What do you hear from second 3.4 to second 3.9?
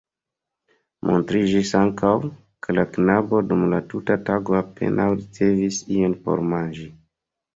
dum la